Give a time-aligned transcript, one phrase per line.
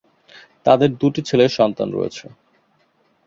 [0.65, 2.25] তাদের দুটি ছেলে সন্তান রয়েছে।